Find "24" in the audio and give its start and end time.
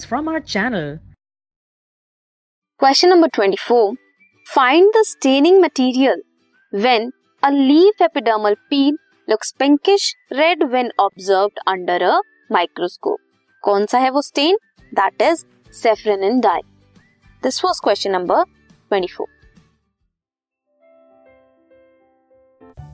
3.28-3.94, 18.88-19.39